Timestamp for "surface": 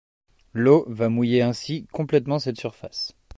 2.59-3.13